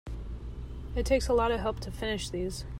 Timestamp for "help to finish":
1.59-2.31